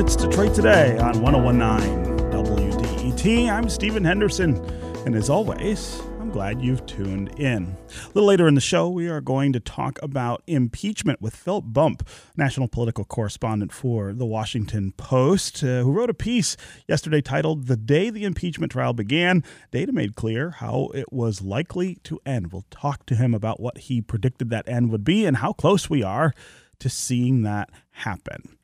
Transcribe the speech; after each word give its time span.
It's 0.00 0.16
Detroit 0.16 0.54
Today 0.54 0.96
on 0.96 1.20
1019 1.20 2.30
WDET. 2.30 3.50
I'm 3.50 3.68
Stephen 3.68 4.02
Henderson, 4.02 4.56
and 5.04 5.14
as 5.14 5.28
always, 5.28 6.00
I'm 6.18 6.30
glad 6.30 6.62
you've 6.62 6.86
tuned 6.86 7.38
in. 7.38 7.76
A 8.04 8.08
little 8.14 8.24
later 8.24 8.48
in 8.48 8.54
the 8.54 8.62
show, 8.62 8.88
we 8.88 9.08
are 9.08 9.20
going 9.20 9.52
to 9.52 9.60
talk 9.60 9.98
about 10.02 10.42
impeachment 10.46 11.20
with 11.20 11.36
Philip 11.36 11.66
Bump, 11.66 12.08
national 12.34 12.66
political 12.66 13.04
correspondent 13.04 13.72
for 13.74 14.14
The 14.14 14.24
Washington 14.24 14.92
Post, 14.92 15.62
uh, 15.62 15.82
who 15.82 15.92
wrote 15.92 16.08
a 16.08 16.14
piece 16.14 16.56
yesterday 16.88 17.20
titled 17.20 17.66
The 17.66 17.76
Day 17.76 18.08
the 18.08 18.24
Impeachment 18.24 18.72
Trial 18.72 18.94
Began. 18.94 19.44
Data 19.70 19.92
made 19.92 20.16
clear 20.16 20.52
how 20.52 20.88
it 20.94 21.12
was 21.12 21.42
likely 21.42 21.96
to 22.04 22.18
end. 22.24 22.54
We'll 22.54 22.64
talk 22.70 23.04
to 23.04 23.16
him 23.16 23.34
about 23.34 23.60
what 23.60 23.76
he 23.76 24.00
predicted 24.00 24.48
that 24.48 24.66
end 24.66 24.90
would 24.92 25.04
be 25.04 25.26
and 25.26 25.36
how 25.36 25.52
close 25.52 25.90
we 25.90 26.02
are 26.02 26.32
to 26.78 26.88
seeing 26.88 27.42
that 27.42 27.68
happen. 27.90 28.56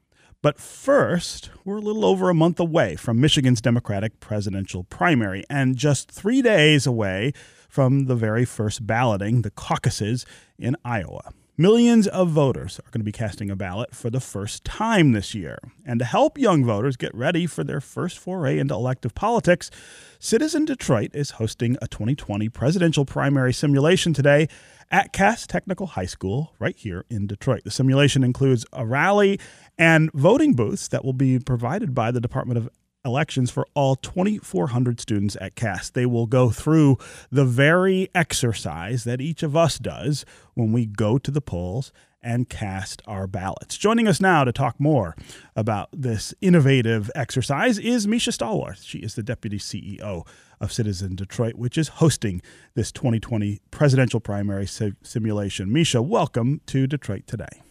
But 0.47 0.61
first, 0.61 1.51
we're 1.65 1.79
a 1.79 1.81
little 1.81 2.05
over 2.05 2.31
a 2.31 2.35
month 2.35 2.61
away 2.61 2.95
from 2.95 3.21
Michigan's 3.21 3.61
Democratic 3.61 4.21
presidential 4.21 4.85
primary 4.85 5.43
and 5.51 5.75
just 5.75 6.09
three 6.09 6.41
days 6.41 6.87
away 6.87 7.33
from 7.69 8.05
the 8.05 8.15
very 8.15 8.45
first 8.45 8.87
balloting, 8.87 9.43
the 9.43 9.51
caucuses 9.51 10.25
in 10.57 10.77
Iowa. 10.85 11.33
Millions 11.59 12.07
of 12.09 12.29
voters 12.29 12.79
are 12.81 12.91
going 12.91 13.01
to 13.01 13.05
be 13.05 13.11
casting 13.11 13.51
a 13.51 13.57
ballot 13.57 13.95
for 13.95 14.11
the 14.11 14.21
first 14.21 14.63
time 14.63 15.13
this 15.13 15.35
year. 15.35 15.59
And 15.87 15.99
to 16.01 16.05
help 16.05 16.37
young 16.37 16.67
voters 16.67 16.99
get 16.99 17.15
ready 17.15 17.47
for 17.47 17.65
their 17.65 17.81
first 17.81 18.19
foray 18.19 18.59
into 18.59 18.75
elective 18.75 19.15
politics, 19.15 19.71
Citizen 20.19 20.67
Detroit 20.67 21.13
is 21.15 21.31
hosting 21.31 21.79
a 21.81 21.89
2020 21.89 22.51
presidential 22.51 23.07
primary 23.07 23.55
simulation 23.55 24.13
today 24.13 24.49
at 24.91 25.15
Cass 25.15 25.47
Technical 25.47 25.87
High 25.87 26.05
School 26.05 26.53
right 26.59 26.77
here 26.77 27.07
in 27.09 27.27
Detroit. 27.27 27.65
The 27.65 27.71
simulation 27.71 28.23
includes 28.23 28.67
a 28.75 28.85
rally 28.85 29.41
and 29.79 30.13
voting 30.13 30.53
booths 30.53 30.89
that 30.89 31.07
will 31.07 31.15
be 31.15 31.39
provided 31.39 31.95
by 31.95 32.11
the 32.11 32.21
Department 32.21 32.59
of 32.59 32.69
elections 33.07 33.51
for 33.51 33.67
all 33.73 33.97
2,400 33.97 35.01
students 35.01 35.37
at 35.41 35.55
Cass. 35.55 35.89
They 35.89 36.05
will 36.05 36.27
go 36.27 36.51
through 36.51 36.99
the 37.31 37.47
very 37.47 38.11
exercise 38.15 39.05
that 39.05 39.23
each 39.23 39.43
of 39.43 39.57
us 39.57 39.79
does 39.79 40.27
when 40.55 40.73
we 40.73 40.85
go 40.85 41.17
to 41.17 41.31
the 41.31 41.41
polls 41.41 41.93
and 42.23 42.49
cast 42.49 43.03
our 43.07 43.29
ballots. 43.29 43.79
Joining 43.79 44.09
us 44.09 44.21
now 44.21 44.43
to 44.43 44.51
talk 44.51 44.81
more 44.81 45.15
about 45.55 45.89
this 45.93 46.35
innovative 46.41 47.09
exercise 47.15 47.79
is 47.79 48.09
Misha 48.09 48.33
Stallworth. 48.33 48.85
She 48.85 48.99
is 48.99 49.15
the 49.15 49.23
deputy 49.23 49.59
CEO 49.59 50.27
of 50.61 50.73
Citizen 50.73 51.15
Detroit, 51.15 51.55
which 51.55 51.79
is 51.79 51.89
hosting 51.89 52.43
this 52.75 52.91
2020 52.91 53.61
presidential 53.71 54.19
primary 54.19 54.67
simulation. 54.67 55.73
Misha, 55.73 56.03
welcome 56.03 56.61
to 56.67 56.89
Detroit 56.89 57.29
today. 57.29 57.63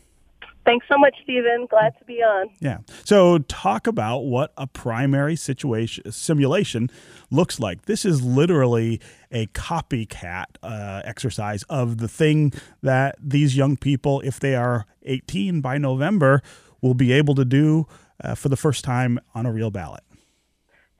Thanks 0.65 0.87
so 0.91 0.97
much, 0.97 1.15
Stephen. 1.23 1.67
Glad 1.69 1.93
to 1.99 2.05
be 2.05 2.23
on. 2.23 2.49
Yeah. 2.59 2.79
So, 3.03 3.37
talk 3.39 3.85
about 3.85 4.21
what 4.21 4.51
a 4.57 4.65
primary 4.65 5.35
situation 5.35 6.11
simulation 6.11 6.89
looks 7.29 7.59
like. 7.59 7.85
This 7.85 8.03
is 8.03 8.23
literally 8.23 8.99
a 9.31 9.45
copycat 9.47 10.45
uh, 10.63 11.01
exercise 11.05 11.63
of 11.69 11.99
the 11.99 12.07
thing 12.07 12.51
that 12.81 13.15
these 13.21 13.55
young 13.55 13.77
people, 13.77 14.21
if 14.21 14.39
they 14.39 14.55
are 14.55 14.87
18 15.03 15.61
by 15.61 15.77
November, 15.77 16.41
will 16.81 16.95
be 16.95 17.11
able 17.11 17.35
to 17.35 17.45
do 17.45 17.85
uh, 18.23 18.33
for 18.33 18.49
the 18.49 18.57
first 18.57 18.83
time 18.83 19.19
on 19.35 19.45
a 19.45 19.51
real 19.51 19.69
ballot. 19.69 20.03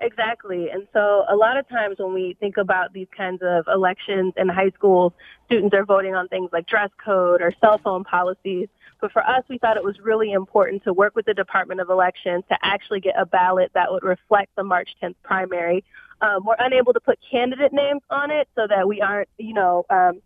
Exactly. 0.01 0.69
And 0.69 0.87
so 0.91 1.23
a 1.29 1.35
lot 1.35 1.57
of 1.57 1.67
times 1.69 1.97
when 1.99 2.13
we 2.13 2.35
think 2.39 2.57
about 2.57 2.91
these 2.91 3.07
kinds 3.15 3.41
of 3.41 3.65
elections 3.73 4.33
in 4.35 4.49
high 4.49 4.71
schools, 4.75 5.13
students 5.45 5.73
are 5.73 5.85
voting 5.85 6.13
on 6.13 6.27
things 6.27 6.49
like 6.51 6.67
dress 6.67 6.89
code 7.03 7.41
or 7.41 7.53
cell 7.61 7.79
phone 7.81 8.03
policies. 8.03 8.67
But 8.99 9.13
for 9.13 9.25
us, 9.25 9.43
we 9.49 9.57
thought 9.57 9.77
it 9.77 9.83
was 9.83 9.99
really 10.01 10.33
important 10.33 10.83
to 10.83 10.93
work 10.93 11.15
with 11.15 11.25
the 11.25 11.33
Department 11.33 11.79
of 11.79 11.89
Elections 11.89 12.43
to 12.49 12.57
actually 12.61 12.99
get 12.99 13.15
a 13.17 13.25
ballot 13.25 13.71
that 13.73 13.89
would 13.91 14.03
reflect 14.03 14.55
the 14.55 14.63
March 14.63 14.89
10th 15.01 15.15
primary. 15.23 15.83
Um, 16.21 16.45
we're 16.45 16.55
unable 16.59 16.91
to 16.93 16.99
put 16.99 17.17
candidate 17.29 17.71
names 17.71 18.01
on 18.09 18.31
it 18.31 18.49
so 18.55 18.67
that 18.67 18.87
we 18.87 19.01
aren't, 19.01 19.29
you 19.37 19.53
know, 19.53 19.85
um, 19.89 20.21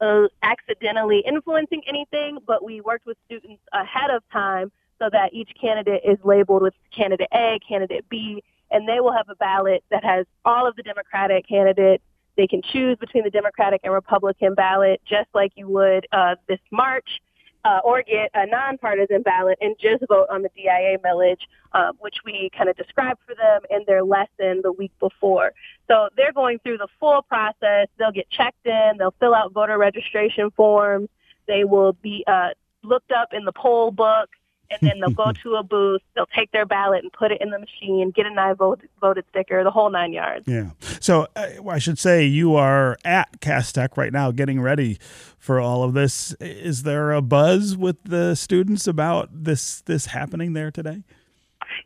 uh, 0.00 0.26
accidentally 0.42 1.22
influencing 1.26 1.82
anything, 1.86 2.38
but 2.46 2.64
we 2.64 2.80
worked 2.80 3.06
with 3.06 3.16
students 3.26 3.62
ahead 3.72 4.10
of 4.10 4.22
time 4.32 4.72
so 4.98 5.08
that 5.10 5.32
each 5.32 5.50
candidate 5.60 6.02
is 6.04 6.18
labeled 6.24 6.62
with 6.62 6.74
candidate 6.94 7.28
A, 7.32 7.58
candidate 7.66 8.08
B, 8.08 8.42
and 8.72 8.88
they 8.88 9.00
will 9.00 9.12
have 9.12 9.28
a 9.28 9.36
ballot 9.36 9.84
that 9.90 10.04
has 10.04 10.26
all 10.44 10.66
of 10.66 10.74
the 10.76 10.82
Democratic 10.82 11.46
candidates. 11.46 12.02
They 12.36 12.46
can 12.46 12.62
choose 12.72 12.96
between 12.98 13.24
the 13.24 13.30
Democratic 13.30 13.82
and 13.84 13.92
Republican 13.92 14.54
ballot 14.54 15.00
just 15.08 15.28
like 15.34 15.52
you 15.54 15.68
would 15.68 16.06
uh, 16.12 16.36
this 16.48 16.58
March 16.70 17.20
uh, 17.64 17.78
or 17.84 18.02
get 18.02 18.30
a 18.34 18.46
nonpartisan 18.46 19.22
ballot 19.22 19.58
and 19.60 19.76
just 19.78 20.02
vote 20.08 20.26
on 20.30 20.42
the 20.42 20.48
DIA 20.56 20.98
millage, 21.04 21.42
um, 21.72 21.92
which 22.00 22.16
we 22.24 22.50
kind 22.56 22.68
of 22.68 22.76
described 22.76 23.20
for 23.26 23.34
them 23.34 23.60
in 23.70 23.84
their 23.86 24.02
lesson 24.02 24.60
the 24.62 24.72
week 24.72 24.92
before. 24.98 25.52
So 25.88 26.08
they're 26.16 26.32
going 26.32 26.58
through 26.60 26.78
the 26.78 26.88
full 26.98 27.22
process. 27.22 27.88
They'll 27.98 28.12
get 28.12 28.28
checked 28.30 28.66
in. 28.66 28.92
They'll 28.98 29.14
fill 29.20 29.34
out 29.34 29.52
voter 29.52 29.78
registration 29.78 30.50
forms. 30.50 31.08
They 31.46 31.64
will 31.64 31.92
be 31.92 32.24
uh, 32.26 32.50
looked 32.82 33.12
up 33.12 33.28
in 33.32 33.44
the 33.44 33.52
poll 33.52 33.90
book 33.90 34.30
and 34.70 34.80
then 34.80 35.00
they'll 35.00 35.10
go 35.10 35.32
to 35.42 35.54
a 35.56 35.62
booth, 35.62 36.00
they'll 36.14 36.26
take 36.26 36.50
their 36.52 36.66
ballot 36.66 37.02
and 37.02 37.12
put 37.12 37.32
it 37.32 37.40
in 37.40 37.50
the 37.50 37.58
machine, 37.58 38.10
get 38.14 38.26
an 38.26 38.38
I 38.38 38.52
voted, 38.54 38.88
voted 39.00 39.24
sticker, 39.30 39.62
the 39.64 39.70
whole 39.70 39.90
nine 39.90 40.12
yards. 40.12 40.46
Yeah. 40.46 40.70
So 41.00 41.26
uh, 41.36 41.48
I 41.68 41.78
should 41.78 41.98
say 41.98 42.24
you 42.24 42.56
are 42.56 42.98
at 43.04 43.40
Cass 43.40 43.72
Tech 43.72 43.96
right 43.96 44.12
now 44.12 44.30
getting 44.30 44.60
ready 44.60 44.98
for 45.38 45.60
all 45.60 45.82
of 45.82 45.94
this. 45.94 46.34
Is 46.40 46.82
there 46.84 47.12
a 47.12 47.22
buzz 47.22 47.76
with 47.76 48.02
the 48.04 48.34
students 48.34 48.86
about 48.86 49.28
this 49.32 49.80
this 49.82 50.06
happening 50.06 50.52
there 50.52 50.70
today? 50.70 51.02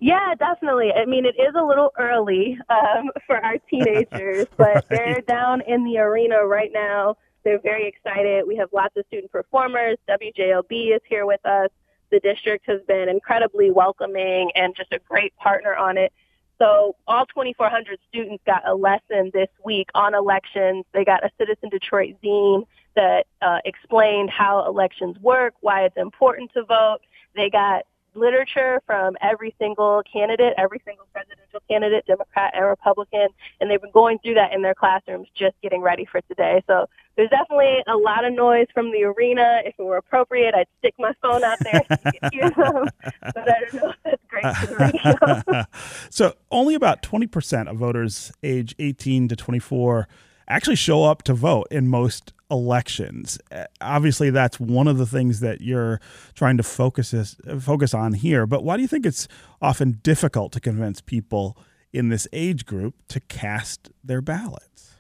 Yeah, 0.01 0.35
definitely. 0.39 0.93
I 0.93 1.07
mean, 1.07 1.25
it 1.25 1.41
is 1.41 1.55
a 1.59 1.65
little 1.65 1.93
early 1.99 2.59
um, 2.69 3.11
for 3.27 3.37
our 3.45 3.57
teenagers, 3.71 4.47
but 4.57 4.75
right. 4.75 4.85
they're 4.91 5.21
down 5.23 5.63
in 5.67 5.85
the 5.85 5.99
arena 5.99 6.45
right 6.45 6.71
now. 6.73 7.17
They're 7.45 7.61
very 7.61 7.87
excited. 7.87 8.45
We 8.47 8.57
have 8.57 8.69
lots 8.73 8.97
of 8.97 9.05
student 9.07 9.31
performers. 9.31 9.99
WJLB 10.09 10.95
is 10.95 11.01
here 11.09 11.27
with 11.27 11.45
us. 11.47 11.71
The 12.11 12.21
district 12.21 12.67
has 12.67 12.81
been 12.87 13.09
incredibly 13.09 13.71
welcoming 13.71 14.51
and 14.55 14.75
just 14.77 14.93
a 14.93 14.99
great 15.09 15.37
partner 15.37 15.75
on 15.75 15.99
it. 15.99 16.13
So 16.59 16.97
all 17.07 17.27
2,400 17.27 17.99
students 18.09 18.43
got 18.47 18.67
a 18.67 18.75
lesson 18.75 19.31
this 19.35 19.49
week 19.65 19.89
on 19.95 20.15
elections. 20.15 20.85
They 20.93 21.05
got 21.05 21.25
a 21.25 21.31
Citizen 21.39 21.69
Detroit 21.69 22.15
zine 22.25 22.67
that 22.95 23.27
uh, 23.43 23.59
explained 23.65 24.31
how 24.31 24.65
elections 24.67 25.19
work, 25.19 25.55
why 25.61 25.85
it's 25.85 25.97
important 25.99 26.53
to 26.55 26.65
vote. 26.65 27.01
They 27.35 27.51
got 27.51 27.85
literature 28.17 28.83
from 28.87 29.17
every 29.21 29.55
single 29.59 30.03
candidate, 30.11 30.55
every 30.57 30.81
single 30.85 31.07
presidential 31.13 31.61
candidate, 31.69 32.05
Democrat 32.07 32.53
and 32.55 32.65
Republican, 32.65 33.29
and 33.61 33.71
they've 33.71 33.81
been 33.81 33.91
going 33.93 34.19
through 34.19 34.35
that 34.35 34.53
in 34.53 34.63
their 34.63 34.75
classrooms 34.75 35.29
just 35.37 35.55
getting 35.63 35.83
ready 35.83 36.05
for 36.05 36.21
today. 36.23 36.63
So 36.67 36.89
there's 37.17 37.31
definitely 37.31 37.79
a 37.87 37.97
lot 37.97 38.25
of 38.25 38.33
noise 38.33 38.67
from 38.75 38.93
the 38.93 39.05
arena. 39.05 39.61
If 39.65 39.75
it 39.79 39.83
were 39.83 39.97
appropriate, 39.97 40.55
I'd 40.55 40.67
stick 40.79 40.95
my 40.99 41.13
phone 41.23 41.45
out 41.45 41.59
there 41.61 41.83
so 41.89 41.97
you 42.05 42.21
could 42.21 42.33
hear 42.33 42.51
them, 42.51 42.89
but 43.23 43.49
I 43.49 43.61
don't 43.61 43.75
know 43.75 43.91
if 43.91 43.97
that's 44.05 44.23
great 44.29 44.57
for 44.57 44.67
the 44.67 44.77
radio. 44.77 45.65
so 46.11 46.35
only 46.51 46.75
about 46.75 47.03
20% 47.03 47.71
of 47.71 47.77
voters 47.77 48.33
age 48.43 48.75
18 48.79 49.29
to 49.29 49.37
24 49.37 50.09
actually 50.49 50.77
show 50.77 51.05
up 51.05 51.23
to 51.25 51.35
vote 51.35 51.69
in 51.71 51.89
most 51.89 52.33
elections. 52.51 53.39
Uh, 53.51 53.65
obviously, 53.81 54.31
that's 54.31 54.61
one 54.61 54.89
of 54.89 54.99
the 54.99 55.07
things 55.07 55.41
that 55.41 55.61
you're 55.61 56.01
trying 56.35 56.57
to 56.57 56.63
focus 56.63 57.37
focus 57.59 57.95
on 57.95 58.13
here. 58.15 58.47
But 58.47 58.65
why 58.65 58.77
do 58.77 58.83
you 58.83 58.89
think 58.89 59.07
it's 59.07 59.29
often 59.61 60.01
difficult 60.03 60.53
to 60.53 60.61
convince 60.61 61.01
people 61.01 61.57
in 61.93 62.09
this 62.09 62.29
age 62.33 62.67
group 62.67 62.95
to 63.09 63.21
cast 63.21 63.91
their 64.05 64.21
ballots? 64.21 64.97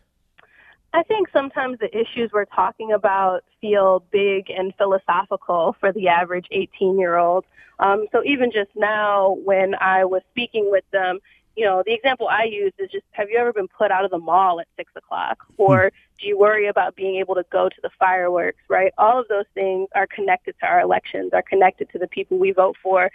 I 0.92 1.02
think 1.02 1.28
sometimes 1.30 1.78
the 1.78 1.94
issues 1.94 2.30
we're 2.32 2.46
talking 2.46 2.90
about 2.90 3.44
feel 3.60 4.02
big 4.10 4.48
and 4.48 4.72
philosophical 4.78 5.76
for 5.78 5.92
the 5.92 6.08
average 6.08 6.46
18 6.50 6.98
year 6.98 7.18
old. 7.18 7.44
Um, 7.78 8.06
so 8.12 8.22
even 8.24 8.50
just 8.50 8.70
now, 8.74 9.36
when 9.44 9.74
I 9.74 10.06
was 10.06 10.22
speaking 10.30 10.70
with 10.70 10.84
them, 10.92 11.18
you 11.56 11.64
know, 11.64 11.82
the 11.84 11.94
example 11.94 12.28
I 12.28 12.44
use 12.44 12.72
is 12.78 12.90
just 12.90 13.04
have 13.12 13.30
you 13.30 13.38
ever 13.38 13.52
been 13.52 13.66
put 13.66 13.90
out 13.90 14.04
of 14.04 14.10
the 14.10 14.18
mall 14.18 14.60
at 14.60 14.68
six 14.76 14.92
o'clock? 14.94 15.38
Or 15.56 15.90
hmm. 15.90 16.16
do 16.20 16.28
you 16.28 16.38
worry 16.38 16.68
about 16.68 16.94
being 16.94 17.16
able 17.16 17.34
to 17.34 17.44
go 17.50 17.68
to 17.68 17.76
the 17.82 17.90
fireworks, 17.98 18.62
right? 18.68 18.92
All 18.98 19.18
of 19.18 19.26
those 19.28 19.46
things 19.54 19.88
are 19.94 20.06
connected 20.06 20.54
to 20.60 20.66
our 20.66 20.80
elections, 20.80 21.30
are 21.32 21.42
connected 21.42 21.90
to 21.90 21.98
the 21.98 22.08
people 22.08 22.38
we 22.38 22.52
vote 22.52 22.76
for, 22.82 23.10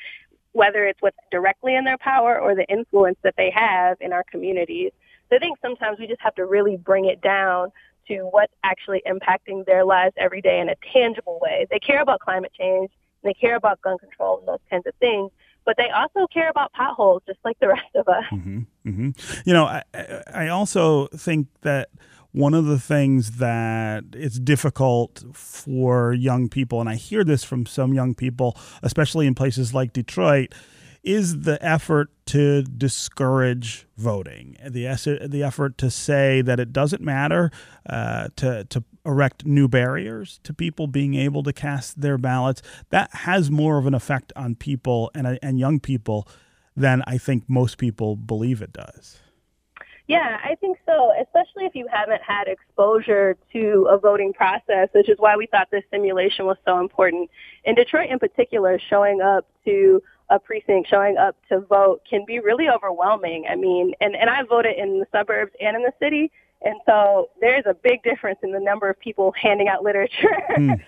whether 0.53 0.85
it's 0.85 1.01
what's 1.01 1.17
directly 1.31 1.75
in 1.75 1.85
their 1.85 1.99
power 1.99 2.39
or 2.39 2.55
the 2.55 2.65
influence 2.65 3.17
that 3.21 3.35
they 3.37 3.51
have 3.51 3.97
in 4.01 4.11
our 4.11 4.23
communities. 4.23 4.91
So 5.29 5.35
I 5.35 5.39
think 5.39 5.59
sometimes 5.61 5.99
we 5.99 6.07
just 6.07 6.21
have 6.21 6.35
to 6.35 6.45
really 6.45 6.77
bring 6.77 7.05
it 7.05 7.21
down 7.21 7.71
to 8.07 8.23
what's 8.31 8.53
actually 8.63 9.03
impacting 9.07 9.65
their 9.65 9.85
lives 9.85 10.15
every 10.17 10.41
day 10.41 10.59
in 10.59 10.67
a 10.67 10.75
tangible 10.91 11.39
way. 11.41 11.67
They 11.69 11.79
care 11.79 12.01
about 12.01 12.19
climate 12.19 12.51
change, 12.59 12.89
and 13.23 13.29
they 13.29 13.35
care 13.35 13.55
about 13.55 13.79
gun 13.81 13.99
control 13.99 14.39
and 14.39 14.47
those 14.47 14.59
kinds 14.69 14.87
of 14.87 14.95
things 14.95 15.31
but 15.65 15.75
they 15.77 15.89
also 15.89 16.27
care 16.27 16.49
about 16.49 16.71
potholes 16.73 17.21
just 17.27 17.39
like 17.43 17.59
the 17.59 17.67
rest 17.67 17.95
of 17.95 18.07
us. 18.07 18.23
Mm-hmm, 18.31 18.59
mm-hmm. 18.87 19.09
You 19.45 19.53
know, 19.53 19.65
I, 19.65 19.83
I 20.33 20.47
also 20.47 21.07
think 21.07 21.47
that 21.61 21.89
one 22.31 22.53
of 22.53 22.65
the 22.65 22.79
things 22.79 23.37
that 23.37 24.05
it's 24.13 24.39
difficult 24.39 25.23
for 25.33 26.13
young 26.13 26.47
people, 26.49 26.79
and 26.79 26.89
I 26.89 26.95
hear 26.95 27.23
this 27.23 27.43
from 27.43 27.65
some 27.65 27.93
young 27.93 28.15
people, 28.15 28.57
especially 28.81 29.27
in 29.27 29.35
places 29.35 29.73
like 29.73 29.93
Detroit, 29.93 30.53
is 31.03 31.41
the 31.41 31.63
effort 31.65 32.09
to 32.27 32.63
discourage 32.63 33.87
voting, 33.97 34.55
the 34.63 34.83
the 35.27 35.43
effort 35.43 35.77
to 35.79 35.89
say 35.89 36.41
that 36.41 36.59
it 36.59 36.71
doesn't 36.71 37.01
matter, 37.01 37.51
uh, 37.89 38.29
to 38.37 38.65
to 38.65 38.83
erect 39.05 39.45
new 39.45 39.67
barriers 39.67 40.39
to 40.43 40.53
people 40.53 40.87
being 40.87 41.15
able 41.15 41.43
to 41.43 41.53
cast 41.53 42.01
their 42.01 42.17
ballots. 42.17 42.61
That 42.89 43.09
has 43.13 43.49
more 43.49 43.77
of 43.77 43.85
an 43.85 43.93
effect 43.93 44.31
on 44.35 44.55
people 44.55 45.11
and 45.13 45.27
uh, 45.27 45.37
and 45.41 45.59
young 45.59 45.79
people 45.79 46.27
than 46.75 47.03
I 47.05 47.17
think 47.17 47.49
most 47.49 47.77
people 47.77 48.15
believe 48.15 48.61
it 48.61 48.73
does. 48.73 49.19
Yeah, 50.07 50.39
I 50.43 50.55
think 50.55 50.77
so, 50.85 51.13
especially 51.21 51.65
if 51.65 51.73
you 51.73 51.87
haven't 51.89 52.21
had 52.21 52.47
exposure 52.47 53.37
to 53.53 53.87
a 53.89 53.97
voting 53.97 54.33
process, 54.33 54.89
which 54.93 55.07
is 55.07 55.17
why 55.19 55.37
we 55.37 55.47
thought 55.47 55.69
this 55.71 55.83
simulation 55.89 56.45
was 56.45 56.57
so 56.65 56.79
important. 56.79 57.29
In 57.63 57.75
Detroit 57.75 58.09
in 58.09 58.19
particular, 58.19 58.77
showing 58.89 59.21
up 59.21 59.47
to 59.65 60.01
a 60.31 60.39
precinct, 60.39 60.89
showing 60.89 61.17
up 61.17 61.35
to 61.49 61.59
vote 61.59 62.01
can 62.09 62.23
be 62.25 62.39
really 62.39 62.69
overwhelming. 62.69 63.45
I 63.49 63.55
mean, 63.55 63.93
and, 64.01 64.15
and 64.15 64.29
I 64.29 64.43
voted 64.43 64.77
in 64.77 64.99
the 64.99 65.05
suburbs 65.11 65.51
and 65.59 65.75
in 65.75 65.83
the 65.83 65.93
city. 65.99 66.31
And 66.63 66.75
so 66.85 67.29
there's 67.41 67.65
a 67.67 67.73
big 67.73 68.01
difference 68.03 68.39
in 68.41 68.51
the 68.51 68.59
number 68.59 68.89
of 68.89 68.99
people 68.99 69.33
handing 69.39 69.67
out 69.67 69.83
literature 69.83 70.37
mm. 70.57 70.79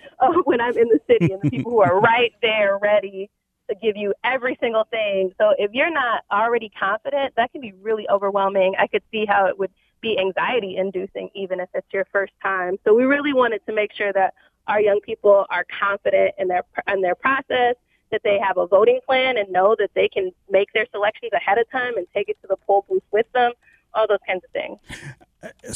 when 0.44 0.60
I'm 0.60 0.76
in 0.76 0.88
the 0.88 1.00
city 1.06 1.32
and 1.32 1.42
the 1.42 1.50
people 1.50 1.72
who 1.72 1.82
are 1.82 2.00
right 2.00 2.32
there 2.42 2.78
ready 2.80 3.30
to 3.68 3.74
give 3.76 3.96
you 3.96 4.14
every 4.24 4.56
single 4.60 4.84
thing. 4.90 5.32
So 5.38 5.54
if 5.58 5.72
you're 5.72 5.92
not 5.92 6.22
already 6.30 6.70
confident, 6.78 7.34
that 7.36 7.52
can 7.52 7.60
be 7.60 7.72
really 7.82 8.08
overwhelming. 8.08 8.74
I 8.78 8.86
could 8.86 9.02
see 9.10 9.26
how 9.26 9.46
it 9.46 9.58
would 9.58 9.70
be 10.00 10.18
anxiety 10.18 10.76
inducing 10.76 11.30
even 11.34 11.60
if 11.60 11.68
it's 11.74 11.86
your 11.92 12.06
first 12.12 12.32
time. 12.42 12.76
So 12.84 12.94
we 12.94 13.04
really 13.04 13.32
wanted 13.32 13.64
to 13.66 13.74
make 13.74 13.92
sure 13.94 14.12
that 14.12 14.34
our 14.66 14.80
young 14.80 15.00
people 15.00 15.44
are 15.50 15.64
confident 15.80 16.34
in 16.38 16.48
their 16.48 16.62
in 16.92 17.02
their 17.02 17.14
process, 17.14 17.76
that 18.14 18.22
they 18.22 18.38
have 18.38 18.56
a 18.56 18.66
voting 18.66 19.00
plan 19.04 19.36
and 19.36 19.50
know 19.50 19.74
that 19.76 19.90
they 19.94 20.08
can 20.08 20.30
make 20.48 20.72
their 20.72 20.86
selections 20.92 21.32
ahead 21.34 21.58
of 21.58 21.68
time 21.70 21.96
and 21.96 22.06
take 22.14 22.28
it 22.28 22.38
to 22.42 22.46
the 22.48 22.56
poll 22.64 22.86
booth 22.88 23.02
with 23.10 23.26
them, 23.32 23.52
all 23.92 24.06
those 24.08 24.18
kinds 24.24 24.44
of 24.44 24.50
things. 24.50 24.78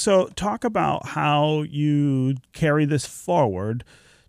So 0.01 0.29
talk 0.29 0.63
about 0.63 1.05
how 1.09 1.63
you 1.63 2.37
carry 2.53 2.85
this 2.85 3.05
forward 3.05 3.85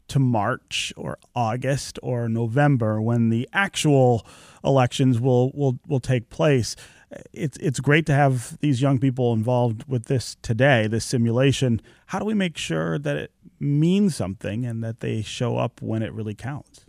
to 0.07 0.17
March 0.17 0.91
or 0.97 1.19
August 1.35 1.99
or 2.01 2.27
November 2.27 2.99
when 2.99 3.29
the 3.29 3.47
actual 3.53 4.25
elections 4.63 5.19
will 5.19 5.51
will 5.51 5.79
will 5.87 5.99
take 5.99 6.31
place. 6.31 6.75
It's 7.31 7.57
it's 7.57 7.79
great 7.79 8.07
to 8.07 8.13
have 8.13 8.57
these 8.59 8.81
young 8.81 8.97
people 8.97 9.33
involved 9.33 9.85
with 9.87 10.05
this 10.05 10.35
today, 10.41 10.87
this 10.87 11.05
simulation. 11.05 11.79
How 12.07 12.17
do 12.17 12.25
we 12.25 12.33
make 12.33 12.57
sure 12.57 12.97
that 12.97 13.17
it 13.17 13.31
means 13.59 14.15
something 14.15 14.65
and 14.65 14.83
that 14.83 14.99
they 14.99 15.21
show 15.21 15.57
up 15.57 15.79
when 15.79 16.01
it 16.01 16.11
really 16.11 16.35
counts? 16.35 16.88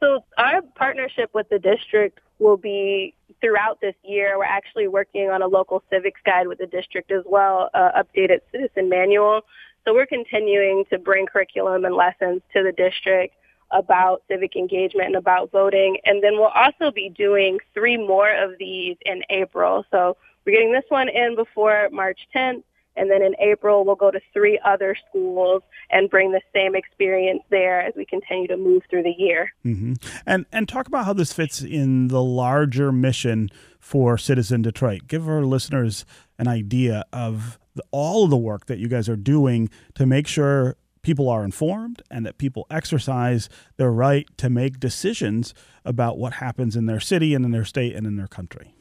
So 0.00 0.24
our 0.38 0.62
partnership 0.62 1.30
with 1.34 1.48
the 1.50 1.58
district 1.58 2.20
will 2.38 2.56
be 2.56 3.14
throughout 3.40 3.80
this 3.80 3.94
year. 4.02 4.38
We're 4.38 4.44
actually 4.44 4.88
working 4.88 5.30
on 5.30 5.42
a 5.42 5.46
local 5.46 5.82
civics 5.90 6.20
guide 6.24 6.48
with 6.48 6.58
the 6.58 6.66
district 6.66 7.10
as 7.10 7.22
well, 7.26 7.70
uh, 7.74 8.02
updated 8.02 8.40
citizen 8.50 8.88
manual 8.88 9.42
so 9.84 9.94
we're 9.94 10.06
continuing 10.06 10.84
to 10.90 10.98
bring 10.98 11.26
curriculum 11.26 11.84
and 11.84 11.94
lessons 11.94 12.42
to 12.52 12.62
the 12.62 12.72
district 12.72 13.34
about 13.70 14.22
civic 14.28 14.56
engagement 14.56 15.08
and 15.08 15.16
about 15.16 15.50
voting. 15.50 15.98
And 16.04 16.22
then 16.22 16.34
we'll 16.34 16.46
also 16.46 16.90
be 16.90 17.08
doing 17.08 17.58
three 17.72 17.96
more 17.96 18.30
of 18.30 18.58
these 18.58 18.96
in 19.06 19.22
April. 19.30 19.84
So 19.90 20.16
we're 20.44 20.52
getting 20.52 20.72
this 20.72 20.84
one 20.88 21.08
in 21.08 21.36
before 21.36 21.88
March 21.92 22.20
10th. 22.34 22.62
And 23.00 23.10
then 23.10 23.22
in 23.22 23.34
April, 23.40 23.82
we'll 23.86 23.94
go 23.94 24.10
to 24.10 24.20
three 24.34 24.60
other 24.62 24.94
schools 25.08 25.62
and 25.90 26.10
bring 26.10 26.32
the 26.32 26.42
same 26.54 26.76
experience 26.76 27.40
there 27.48 27.80
as 27.80 27.94
we 27.96 28.04
continue 28.04 28.46
to 28.48 28.58
move 28.58 28.82
through 28.90 29.04
the 29.04 29.14
year. 29.16 29.54
Mm-hmm. 29.64 29.94
And 30.26 30.44
and 30.52 30.68
talk 30.68 30.86
about 30.86 31.06
how 31.06 31.14
this 31.14 31.32
fits 31.32 31.62
in 31.62 32.08
the 32.08 32.22
larger 32.22 32.92
mission 32.92 33.48
for 33.78 34.18
Citizen 34.18 34.60
Detroit. 34.60 35.08
Give 35.08 35.26
our 35.26 35.42
listeners 35.42 36.04
an 36.38 36.46
idea 36.46 37.04
of 37.10 37.58
the, 37.74 37.82
all 37.90 38.24
of 38.24 38.30
the 38.30 38.36
work 38.36 38.66
that 38.66 38.78
you 38.78 38.86
guys 38.86 39.08
are 39.08 39.16
doing 39.16 39.70
to 39.94 40.04
make 40.04 40.26
sure 40.26 40.76
people 41.00 41.30
are 41.30 41.42
informed 41.42 42.02
and 42.10 42.26
that 42.26 42.36
people 42.36 42.66
exercise 42.70 43.48
their 43.78 43.90
right 43.90 44.28
to 44.36 44.50
make 44.50 44.78
decisions 44.78 45.54
about 45.86 46.18
what 46.18 46.34
happens 46.34 46.76
in 46.76 46.84
their 46.84 47.00
city 47.00 47.32
and 47.32 47.46
in 47.46 47.50
their 47.50 47.64
state 47.64 47.96
and 47.96 48.06
in 48.06 48.16
their 48.16 48.28
country. 48.28 48.74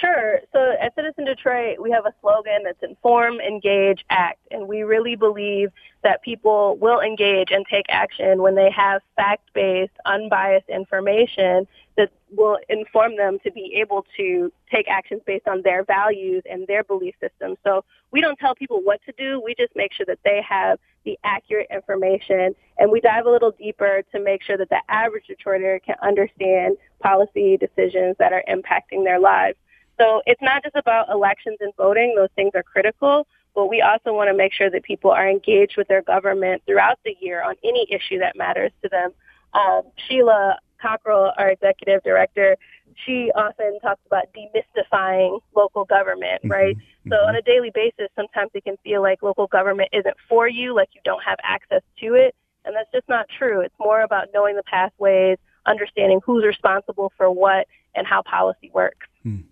Sure. 0.00 0.40
So 0.52 0.74
at 0.80 0.94
Citizen 0.94 1.26
Detroit, 1.26 1.78
we 1.78 1.90
have 1.90 2.06
a 2.06 2.14
slogan 2.22 2.62
that's 2.64 2.82
inform, 2.82 3.40
engage, 3.40 4.04
act. 4.08 4.40
And 4.50 4.66
we 4.66 4.84
really 4.84 5.16
believe 5.16 5.70
that 6.02 6.22
people 6.22 6.78
will 6.80 7.00
engage 7.00 7.50
and 7.50 7.66
take 7.70 7.84
action 7.90 8.40
when 8.40 8.54
they 8.54 8.70
have 8.70 9.02
fact-based, 9.16 9.92
unbiased 10.06 10.68
information 10.70 11.66
that 11.98 12.10
will 12.30 12.58
inform 12.70 13.16
them 13.16 13.38
to 13.44 13.52
be 13.52 13.74
able 13.78 14.06
to 14.16 14.50
take 14.70 14.88
actions 14.88 15.20
based 15.26 15.46
on 15.46 15.60
their 15.60 15.84
values 15.84 16.42
and 16.50 16.66
their 16.66 16.82
belief 16.82 17.14
system. 17.20 17.56
So 17.62 17.84
we 18.12 18.22
don't 18.22 18.38
tell 18.38 18.54
people 18.54 18.80
what 18.82 19.00
to 19.04 19.12
do. 19.18 19.42
We 19.44 19.54
just 19.54 19.76
make 19.76 19.92
sure 19.92 20.06
that 20.06 20.20
they 20.24 20.40
have 20.48 20.78
the 21.04 21.18
accurate 21.22 21.66
information 21.70 22.54
and 22.78 22.90
we 22.90 23.00
dive 23.00 23.26
a 23.26 23.30
little 23.30 23.50
deeper 23.50 24.02
to 24.12 24.20
make 24.20 24.42
sure 24.42 24.56
that 24.56 24.70
the 24.70 24.80
average 24.88 25.24
Detroiter 25.28 25.82
can 25.82 25.96
understand 26.02 26.78
policy 27.00 27.58
decisions 27.58 28.16
that 28.18 28.32
are 28.32 28.44
impacting 28.48 29.04
their 29.04 29.20
lives. 29.20 29.58
So 30.02 30.22
it's 30.26 30.42
not 30.42 30.64
just 30.64 30.74
about 30.74 31.08
elections 31.10 31.58
and 31.60 31.72
voting. 31.76 32.14
Those 32.16 32.28
things 32.34 32.50
are 32.54 32.62
critical, 32.62 33.26
but 33.54 33.68
we 33.68 33.80
also 33.80 34.12
want 34.12 34.28
to 34.28 34.36
make 34.36 34.52
sure 34.52 34.68
that 34.68 34.82
people 34.82 35.10
are 35.10 35.28
engaged 35.28 35.76
with 35.76 35.86
their 35.88 36.02
government 36.02 36.62
throughout 36.66 36.98
the 37.04 37.14
year 37.20 37.42
on 37.42 37.54
any 37.62 37.86
issue 37.88 38.18
that 38.18 38.36
matters 38.36 38.72
to 38.82 38.88
them. 38.88 39.12
Um, 39.54 39.82
Sheila 40.08 40.58
Cockrel, 40.82 41.32
our 41.38 41.50
executive 41.50 42.02
director, 42.02 42.56
she 43.04 43.30
often 43.34 43.78
talks 43.80 44.00
about 44.06 44.24
demystifying 44.34 45.40
local 45.54 45.84
government, 45.84 46.42
mm-hmm. 46.42 46.50
right? 46.50 46.76
Mm-hmm. 46.76 47.12
So 47.12 47.16
on 47.16 47.36
a 47.36 47.42
daily 47.42 47.70
basis, 47.72 48.08
sometimes 48.16 48.50
it 48.54 48.64
can 48.64 48.76
feel 48.82 49.02
like 49.02 49.22
local 49.22 49.46
government 49.46 49.90
isn't 49.92 50.16
for 50.28 50.48
you, 50.48 50.74
like 50.74 50.88
you 50.94 51.00
don't 51.04 51.22
have 51.22 51.38
access 51.44 51.82
to 52.00 52.14
it. 52.14 52.34
And 52.64 52.74
that's 52.74 52.90
just 52.92 53.08
not 53.08 53.26
true. 53.28 53.60
It's 53.60 53.74
more 53.78 54.02
about 54.02 54.28
knowing 54.34 54.56
the 54.56 54.62
pathways, 54.64 55.38
understanding 55.66 56.20
who's 56.24 56.44
responsible 56.44 57.12
for 57.16 57.30
what, 57.30 57.66
and 57.94 58.06
how 58.06 58.22
policy 58.22 58.70
works. 58.72 59.06
Mm. 59.24 59.44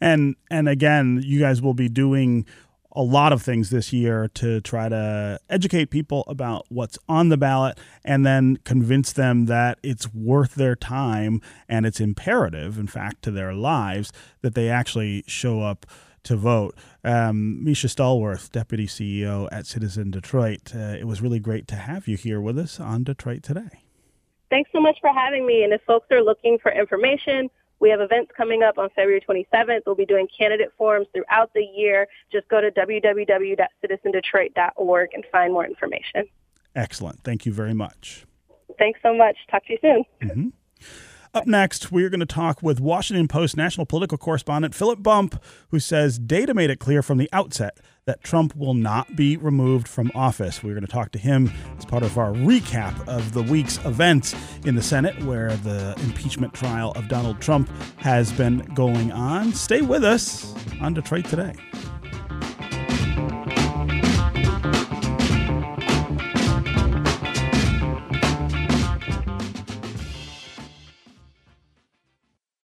And 0.00 0.36
and 0.50 0.68
again, 0.68 1.22
you 1.24 1.40
guys 1.40 1.62
will 1.62 1.74
be 1.74 1.88
doing 1.88 2.46
a 2.92 3.02
lot 3.02 3.32
of 3.32 3.40
things 3.42 3.70
this 3.70 3.92
year 3.92 4.28
to 4.34 4.60
try 4.62 4.88
to 4.88 5.38
educate 5.48 5.90
people 5.90 6.24
about 6.26 6.66
what's 6.68 6.98
on 7.08 7.28
the 7.28 7.36
ballot 7.36 7.78
and 8.04 8.26
then 8.26 8.56
convince 8.64 9.12
them 9.12 9.46
that 9.46 9.78
it's 9.82 10.12
worth 10.12 10.56
their 10.56 10.74
time 10.74 11.40
and 11.68 11.86
it's 11.86 12.00
imperative, 12.00 12.78
in 12.78 12.86
fact, 12.86 13.22
to 13.22 13.30
their 13.30 13.54
lives 13.54 14.12
that 14.42 14.54
they 14.54 14.68
actually 14.68 15.22
show 15.26 15.62
up 15.62 15.86
to 16.24 16.36
vote. 16.36 16.74
Um, 17.04 17.62
Mesha 17.64 17.86
Stallworth, 17.86 18.50
Deputy 18.50 18.86
CEO 18.86 19.48
at 19.52 19.66
Citizen 19.66 20.10
Detroit, 20.10 20.72
uh, 20.74 20.96
it 20.98 21.06
was 21.06 21.22
really 21.22 21.40
great 21.40 21.66
to 21.68 21.76
have 21.76 22.08
you 22.08 22.16
here 22.16 22.40
with 22.40 22.58
us 22.58 22.78
on 22.80 23.04
Detroit 23.04 23.42
Today. 23.42 23.84
Thanks 24.50 24.70
so 24.72 24.80
much 24.80 24.98
for 25.00 25.10
having 25.10 25.46
me. 25.46 25.62
And 25.62 25.72
if 25.72 25.80
folks 25.82 26.08
are 26.10 26.22
looking 26.22 26.58
for 26.58 26.72
information, 26.72 27.48
we 27.80 27.90
have 27.90 28.00
events 28.00 28.30
coming 28.36 28.62
up 28.62 28.78
on 28.78 28.90
February 28.90 29.20
27th. 29.26 29.80
We'll 29.86 29.96
be 29.96 30.06
doing 30.06 30.28
candidate 30.36 30.72
forums 30.76 31.06
throughout 31.12 31.52
the 31.54 31.64
year. 31.64 32.06
Just 32.30 32.46
go 32.48 32.60
to 32.60 32.70
www.citizendetroit.org 32.70 35.10
and 35.14 35.24
find 35.32 35.52
more 35.52 35.64
information. 35.64 36.28
Excellent. 36.76 37.24
Thank 37.24 37.44
you 37.46 37.52
very 37.52 37.74
much. 37.74 38.24
Thanks 38.78 39.00
so 39.02 39.12
much. 39.14 39.36
Talk 39.50 39.66
to 39.66 39.72
you 39.72 39.78
soon. 39.80 40.04
Mm-hmm. 40.22 40.50
Up 41.32 41.46
next, 41.46 41.92
we're 41.92 42.10
going 42.10 42.18
to 42.18 42.26
talk 42.26 42.60
with 42.60 42.80
Washington 42.80 43.28
Post 43.28 43.56
national 43.56 43.86
political 43.86 44.18
correspondent 44.18 44.74
Philip 44.74 45.00
Bump, 45.00 45.40
who 45.68 45.78
says 45.78 46.18
data 46.18 46.54
made 46.54 46.70
it 46.70 46.80
clear 46.80 47.04
from 47.04 47.18
the 47.18 47.28
outset 47.32 47.78
that 48.06 48.24
Trump 48.24 48.56
will 48.56 48.74
not 48.74 49.14
be 49.14 49.36
removed 49.36 49.86
from 49.86 50.10
office. 50.12 50.64
We're 50.64 50.74
going 50.74 50.84
to 50.86 50.90
talk 50.90 51.12
to 51.12 51.20
him 51.20 51.52
as 51.78 51.84
part 51.84 52.02
of 52.02 52.18
our 52.18 52.32
recap 52.32 53.06
of 53.06 53.32
the 53.32 53.42
week's 53.44 53.78
events 53.84 54.34
in 54.64 54.74
the 54.74 54.82
Senate, 54.82 55.22
where 55.22 55.54
the 55.58 55.94
impeachment 56.02 56.52
trial 56.52 56.90
of 56.96 57.06
Donald 57.06 57.40
Trump 57.40 57.70
has 57.98 58.32
been 58.32 58.58
going 58.74 59.12
on. 59.12 59.52
Stay 59.52 59.82
with 59.82 60.02
us 60.02 60.52
on 60.80 60.94
Detroit 60.94 61.26
Today. 61.26 61.54